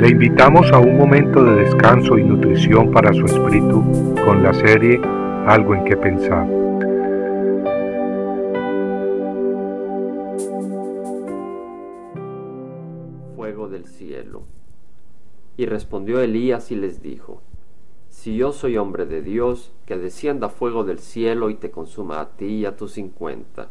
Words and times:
Le 0.00 0.08
invitamos 0.08 0.72
a 0.72 0.78
un 0.78 0.96
momento 0.96 1.44
de 1.44 1.56
descanso 1.56 2.16
y 2.16 2.24
nutrición 2.24 2.90
para 2.90 3.12
su 3.12 3.26
espíritu 3.26 3.84
con 4.24 4.42
la 4.42 4.54
serie 4.54 4.98
Algo 5.46 5.74
en 5.74 5.84
que 5.84 5.94
pensar. 5.94 6.46
Fuego 13.36 13.68
del 13.68 13.84
cielo. 13.84 14.44
Y 15.58 15.66
respondió 15.66 16.20
Elías 16.20 16.70
y 16.70 16.76
les 16.76 17.02
dijo, 17.02 17.42
Si 18.08 18.38
yo 18.38 18.52
soy 18.52 18.78
hombre 18.78 19.04
de 19.04 19.20
Dios, 19.20 19.70
que 19.84 19.98
descienda 19.98 20.48
fuego 20.48 20.84
del 20.84 21.00
cielo 21.00 21.50
y 21.50 21.56
te 21.56 21.70
consuma 21.70 22.22
a 22.22 22.30
ti 22.38 22.46
y 22.46 22.64
a 22.64 22.74
tus 22.74 22.92
cincuenta. 22.92 23.68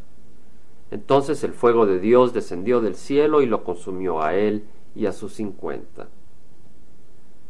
Entonces 0.91 1.43
el 1.43 1.54
fuego 1.54 1.88
de 1.88 2.00
Dios 2.00 2.34
descendió 2.34 2.82
del 2.82 2.93
cielo 2.93 3.41
y 3.41 3.48
lo 3.48 3.64
consumió 3.64 4.21
a 4.21 4.36
él 4.36 4.66
y 4.93 5.07
a 5.07 5.11
sus 5.11 5.34
cincuenta. 5.34 6.07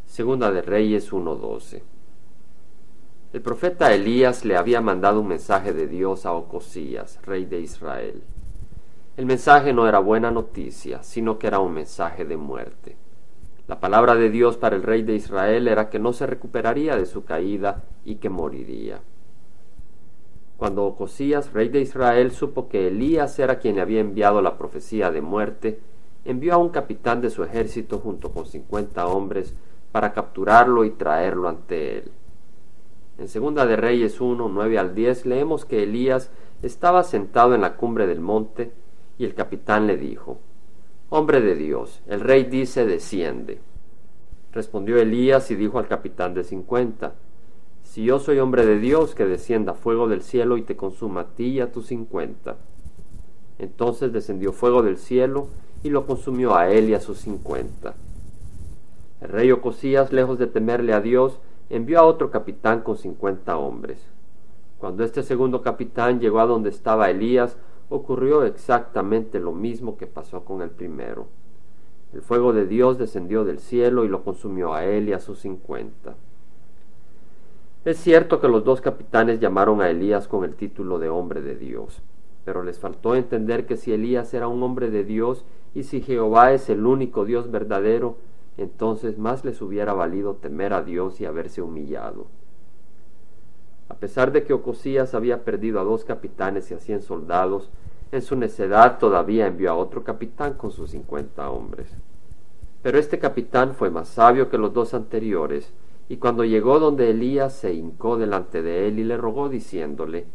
Segunda 0.09 0.51
de 0.51 0.63
Reyes 0.63 1.13
1.12 1.13 1.83
El 3.31 3.41
profeta 3.43 3.93
Elías 3.93 4.43
le 4.43 4.57
había 4.57 4.81
mandado 4.81 5.21
un 5.21 5.27
mensaje 5.27 5.71
de 5.71 5.85
Dios 5.85 6.25
a 6.25 6.33
Ocosías, 6.33 7.19
rey 7.21 7.45
de 7.45 7.61
Israel. 7.61 8.23
El 9.17 9.27
mensaje 9.27 9.71
no 9.71 9.87
era 9.87 9.99
buena 9.99 10.31
noticia, 10.31 11.03
sino 11.03 11.37
que 11.37 11.45
era 11.45 11.59
un 11.59 11.73
mensaje 11.73 12.25
de 12.25 12.37
muerte. 12.37 12.97
La 13.67 13.79
palabra 13.79 14.15
de 14.15 14.31
Dios 14.31 14.57
para 14.57 14.75
el 14.75 14.81
rey 14.81 15.03
de 15.03 15.13
Israel 15.13 15.67
era 15.67 15.91
que 15.91 15.99
no 15.99 16.11
se 16.11 16.25
recuperaría 16.25 16.97
de 16.97 17.05
su 17.05 17.23
caída 17.23 17.83
y 18.03 18.15
que 18.15 18.29
moriría. 18.29 19.01
Cuando 20.57 20.85
Ocosías, 20.85 21.53
rey 21.53 21.69
de 21.69 21.81
Israel, 21.81 22.31
supo 22.31 22.67
que 22.67 22.87
Elías 22.87 23.37
era 23.37 23.59
quien 23.59 23.75
le 23.75 23.81
había 23.81 24.01
enviado 24.01 24.41
la 24.41 24.57
profecía 24.57 25.11
de 25.11 25.21
muerte, 25.21 25.79
envió 26.25 26.55
a 26.55 26.57
un 26.57 26.69
capitán 26.69 27.21
de 27.21 27.29
su 27.29 27.43
ejército 27.43 27.99
junto 27.99 28.31
con 28.31 28.47
cincuenta 28.47 29.05
hombres 29.05 29.53
para 29.91 30.13
capturarlo 30.13 30.85
y 30.85 30.91
traerlo 30.91 31.49
ante 31.49 31.97
él. 31.97 32.11
En 33.17 33.27
Segunda 33.27 33.65
de 33.65 33.75
Reyes 33.75 34.21
1, 34.21 34.47
9 34.47 34.79
al 34.79 34.95
10 34.95 35.25
leemos 35.25 35.65
que 35.65 35.83
Elías 35.83 36.31
estaba 36.61 37.03
sentado 37.03 37.55
en 37.55 37.61
la 37.61 37.75
cumbre 37.75 38.07
del 38.07 38.21
monte 38.21 38.71
y 39.17 39.25
el 39.25 39.33
capitán 39.33 39.87
le 39.87 39.97
dijo, 39.97 40.39
Hombre 41.09 41.41
de 41.41 41.55
Dios, 41.55 42.01
el 42.07 42.19
rey 42.19 42.43
dice, 42.43 42.85
desciende. 42.85 43.59
Respondió 44.51 44.97
Elías 44.97 45.49
y 45.51 45.55
dijo 45.55 45.79
al 45.79 45.87
capitán 45.87 46.33
de 46.33 46.43
cincuenta, 46.43 47.15
Si 47.83 48.03
yo 48.03 48.19
soy 48.19 48.39
hombre 48.39 48.65
de 48.65 48.79
Dios, 48.79 49.15
que 49.15 49.25
descienda 49.25 49.73
fuego 49.73 50.07
del 50.07 50.21
cielo 50.21 50.57
y 50.57 50.61
te 50.61 50.75
consuma 50.77 51.21
a 51.21 51.27
ti 51.35 51.47
y 51.47 51.59
a 51.59 51.71
tus 51.71 51.87
cincuenta. 51.87 52.57
Entonces 53.57 54.13
descendió 54.13 54.53
fuego 54.53 54.83
del 54.83 54.97
cielo 54.97 55.47
y 55.83 55.89
lo 55.89 56.05
consumió 56.05 56.55
a 56.55 56.69
él 56.69 56.89
y 56.89 56.93
a 56.93 57.01
sus 57.01 57.19
cincuenta. 57.19 57.95
El 59.21 59.29
rey 59.29 59.51
Ocosías, 59.51 60.13
lejos 60.13 60.39
de 60.39 60.47
temerle 60.47 60.93
a 60.93 61.01
Dios, 61.01 61.39
envió 61.69 61.99
a 61.99 62.03
otro 62.03 62.31
capitán 62.31 62.81
con 62.81 62.97
cincuenta 62.97 63.57
hombres. 63.57 63.99
Cuando 64.77 65.03
este 65.03 65.23
segundo 65.23 65.61
capitán 65.61 66.19
llegó 66.19 66.39
a 66.39 66.45
donde 66.45 66.69
estaba 66.69 67.09
Elías, 67.09 67.57
ocurrió 67.89 68.43
exactamente 68.43 69.39
lo 69.39 69.51
mismo 69.51 69.97
que 69.97 70.07
pasó 70.07 70.45
con 70.45 70.61
el 70.61 70.69
primero. 70.69 71.27
El 72.13 72.21
fuego 72.21 72.53
de 72.53 72.65
Dios 72.65 72.97
descendió 72.97 73.43
del 73.43 73.59
cielo 73.59 74.05
y 74.05 74.07
lo 74.07 74.23
consumió 74.23 74.73
a 74.73 74.85
él 74.85 75.09
y 75.09 75.13
a 75.13 75.19
sus 75.19 75.39
cincuenta. 75.39 76.15
Es 77.85 77.97
cierto 77.97 78.39
que 78.39 78.47
los 78.47 78.63
dos 78.63 78.81
capitanes 78.81 79.39
llamaron 79.39 79.81
a 79.81 79.89
Elías 79.89 80.27
con 80.27 80.43
el 80.43 80.55
título 80.55 80.97
de 80.97 81.09
hombre 81.09 81.41
de 81.41 81.55
Dios, 81.55 82.01
pero 82.45 82.63
les 82.63 82.79
faltó 82.79 83.15
entender 83.15 83.65
que 83.65 83.77
si 83.77 83.93
Elías 83.93 84.33
era 84.33 84.47
un 84.47 84.63
hombre 84.63 84.89
de 84.89 85.03
Dios 85.03 85.45
y 85.75 85.83
si 85.83 86.01
Jehová 86.01 86.53
es 86.53 86.69
el 86.69 86.85
único 86.85 87.25
Dios 87.25 87.51
verdadero, 87.51 88.17
entonces 88.57 89.17
más 89.17 89.45
les 89.45 89.61
hubiera 89.61 89.93
valido 89.93 90.35
temer 90.35 90.73
a 90.73 90.83
Dios 90.83 91.21
y 91.21 91.25
haberse 91.25 91.61
humillado. 91.61 92.27
A 93.89 93.95
pesar 93.95 94.31
de 94.31 94.43
que 94.43 94.53
Ocosías 94.53 95.15
había 95.15 95.43
perdido 95.43 95.79
a 95.79 95.83
dos 95.83 96.05
capitanes 96.05 96.69
y 96.69 96.75
a 96.75 96.79
cien 96.79 97.01
soldados, 97.01 97.69
en 98.11 98.21
su 98.21 98.35
necedad 98.35 98.97
todavía 98.99 99.47
envió 99.47 99.71
a 99.71 99.75
otro 99.75 100.03
capitán 100.03 100.53
con 100.53 100.71
sus 100.71 100.91
cincuenta 100.91 101.49
hombres. 101.49 101.89
Pero 102.81 102.97
este 102.97 103.19
capitán 103.19 103.73
fue 103.73 103.89
más 103.89 104.09
sabio 104.09 104.49
que 104.49 104.57
los 104.57 104.73
dos 104.73 104.93
anteriores, 104.93 105.71
y 106.07 106.17
cuando 106.17 106.43
llegó 106.43 106.79
donde 106.79 107.11
Elías 107.11 107.53
se 107.53 107.73
hincó 107.73 108.17
delante 108.17 108.61
de 108.61 108.87
él 108.87 108.99
y 108.99 109.03
le 109.03 109.17
rogó 109.17 109.49
diciéndole, 109.49 110.25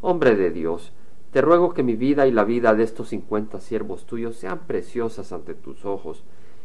Hombre 0.00 0.34
de 0.34 0.50
Dios, 0.50 0.92
te 1.30 1.40
ruego 1.40 1.72
que 1.72 1.82
mi 1.82 1.96
vida 1.96 2.26
y 2.26 2.32
la 2.32 2.44
vida 2.44 2.74
de 2.74 2.82
estos 2.82 3.08
cincuenta 3.08 3.60
siervos 3.60 4.04
tuyos 4.04 4.36
sean 4.36 4.66
preciosas 4.66 5.32
ante 5.32 5.54
tus 5.54 5.86
ojos, 5.86 6.24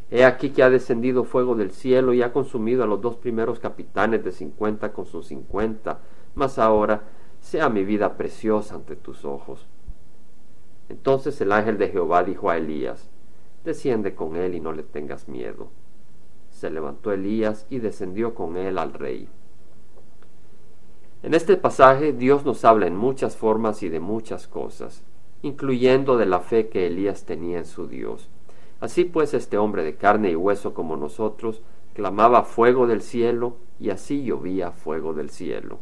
He 0.10 0.24
aquí 0.24 0.52
que 0.52 0.64
ha 0.64 0.70
descendido 0.70 1.26
fuego 1.26 1.56
del 1.56 1.72
cielo 1.72 2.14
y 2.14 2.22
ha 2.22 2.32
consumido 2.32 2.84
a 2.84 2.88
los 2.88 3.02
dos 3.02 3.18
primeros 3.18 3.60
capitanes 3.60 4.24
de 4.24 4.32
cincuenta 4.32 4.94
con 4.94 5.06
sus 5.06 5.28
cincuenta, 5.28 6.00
mas 6.34 6.58
ahora 6.58 7.04
sea 7.42 7.70
mi 7.70 7.84
vida 7.84 8.16
preciosa 8.16 8.76
ante 8.76 8.96
tus 8.96 9.26
ojos. 9.26 9.68
Entonces 10.90 11.40
el 11.42 11.52
ángel 11.52 11.78
de 11.78 11.90
Jehová 11.90 12.24
dijo 12.24 12.50
a 12.50 12.58
Elías, 12.58 13.10
Desciende 13.66 14.16
con 14.16 14.38
él 14.38 14.56
y 14.56 14.62
no 14.62 14.72
le 14.72 14.84
tengas 14.84 15.28
miedo. 15.28 15.68
Se 16.52 16.70
levantó 16.70 17.12
Elías 17.12 17.66
y 17.70 17.80
descendió 17.80 18.34
con 18.34 18.56
él 18.56 18.78
al 18.78 18.94
rey. 18.94 19.28
En 21.22 21.34
este 21.34 21.58
pasaje 21.58 22.14
Dios 22.14 22.46
nos 22.46 22.64
habla 22.64 22.88
en 22.88 22.96
muchas 22.96 23.36
formas 23.36 23.84
y 23.84 23.90
de 23.90 24.00
muchas 24.00 24.48
cosas, 24.48 25.04
incluyendo 25.42 26.16
de 26.16 26.28
la 26.28 26.40
fe 26.40 26.70
que 26.70 26.88
Elías 26.88 27.26
tenía 27.26 27.58
en 27.58 27.66
su 27.66 27.88
Dios. 27.88 28.30
Así 28.80 29.06
pues 29.06 29.34
este 29.34 29.58
hombre 29.58 29.84
de 29.84 29.96
carne 29.96 30.32
y 30.32 30.36
hueso 30.36 30.74
como 30.74 30.98
nosotros 30.98 31.62
clamaba 31.94 32.44
fuego 32.44 32.86
del 32.86 33.02
cielo 33.02 33.58
y 33.80 33.90
así 33.90 34.24
llovía 34.24 34.72
fuego 34.72 35.14
del 35.14 35.30
cielo. 35.30 35.80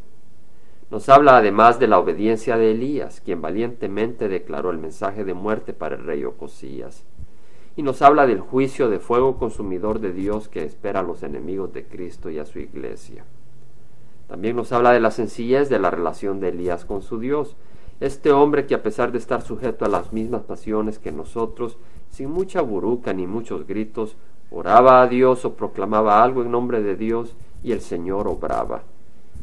Nos 0.92 1.10
habla 1.10 1.38
además 1.38 1.80
de 1.80 1.88
la 1.88 2.00
obediencia 2.00 2.58
de 2.58 2.72
Elías, 2.72 3.20
quien 3.20 3.42
valientemente 3.42 4.30
declaró 4.30 4.70
el 4.70 4.78
mensaje 4.78 5.26
de 5.26 5.34
muerte 5.34 5.74
para 5.74 5.96
el 5.96 6.06
rey 6.06 6.24
Ocosías. 6.24 7.04
Y 7.76 7.84
nos 7.84 8.02
habla 8.02 8.28
del 8.28 8.40
juicio 8.40 8.90
de 8.90 9.00
fuego 9.00 9.38
consumidor 9.38 10.00
de 10.00 10.14
Dios 10.14 10.48
que 10.48 10.64
espera 10.64 11.02
a 11.02 11.04
los 11.04 11.24
enemigos 11.24 11.74
de 11.74 11.86
Cristo 11.86 12.30
y 12.30 12.40
a 12.40 12.46
su 12.46 12.60
iglesia. 12.60 13.26
También 14.28 14.56
nos 14.56 14.72
habla 14.72 14.92
de 14.92 15.00
la 15.00 15.12
sencillez 15.12 15.70
de 15.70 15.80
la 15.80 15.92
relación 15.92 16.40
de 16.40 16.50
Elías 16.50 16.86
con 16.86 17.02
su 17.02 17.20
Dios, 17.20 17.58
este 18.00 18.32
hombre 18.32 18.66
que 18.66 18.76
a 18.76 18.84
pesar 18.84 19.12
de 19.12 19.18
estar 19.18 19.42
sujeto 19.42 19.86
a 19.86 19.90
las 19.90 20.12
mismas 20.12 20.44
pasiones 20.44 21.00
que 21.00 21.14
nosotros, 21.14 21.78
sin 22.10 22.30
mucha 22.30 22.62
buruca 22.62 23.14
ni 23.14 23.26
muchos 23.26 23.66
gritos, 23.66 24.18
oraba 24.52 25.02
a 25.02 25.08
Dios 25.08 25.46
o 25.46 25.56
proclamaba 25.56 26.22
algo 26.22 26.42
en 26.42 26.52
nombre 26.52 26.82
de 26.82 26.98
Dios 26.98 27.36
y 27.64 27.72
el 27.72 27.82
Señor 27.82 28.28
obraba. 28.28 28.84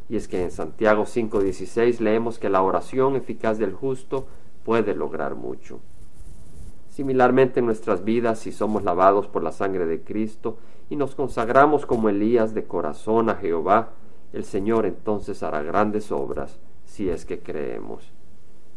Y 0.09 0.17
es 0.17 0.29
que 0.29 0.43
en 0.43 0.51
Santiago 0.51 1.07
5:16 1.07 2.01
leemos 2.01 2.39
que 2.39 2.51
la 2.51 2.63
oración 2.63 3.17
eficaz 3.17 3.59
del 3.59 3.73
justo 3.73 4.27
puede 4.65 4.95
lograr 4.95 5.35
mucho. 5.35 5.81
Similarmente 6.91 7.61
en 7.61 7.67
nuestras 7.67 8.05
vidas, 8.05 8.39
si 8.39 8.53
somos 8.53 8.85
lavados 8.85 9.27
por 9.29 9.43
la 9.43 9.53
sangre 9.53 9.87
de 9.87 10.03
Cristo 10.03 10.59
y 10.91 10.97
nos 10.97 11.15
consagramos 11.15 11.87
como 11.87 12.11
Elías 12.11 12.53
de 12.53 12.65
corazón 12.65 13.31
a 13.31 13.37
Jehová, 13.37 13.93
el 14.35 14.45
Señor 14.45 14.85
entonces 14.85 15.43
hará 15.43 15.63
grandes 15.63 16.13
obras, 16.13 16.59
si 16.85 17.09
es 17.09 17.25
que 17.25 17.41
creemos 17.41 18.13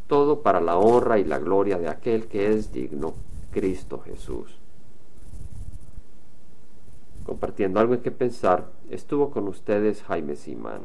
todo 0.07 0.41
para 0.41 0.61
la 0.61 0.77
honra 0.77 1.19
y 1.19 1.23
la 1.23 1.39
gloria 1.39 1.77
de 1.77 1.89
aquel 1.89 2.27
que 2.27 2.53
es 2.53 2.71
digno, 2.71 3.13
Cristo 3.51 4.01
Jesús. 4.05 4.59
Compartiendo 7.25 7.79
algo 7.79 7.95
en 7.95 8.01
que 8.01 8.11
pensar, 8.11 8.65
estuvo 8.91 9.31
con 9.31 9.47
ustedes 9.47 10.03
Jaime 10.03 10.35
Simán. 10.35 10.81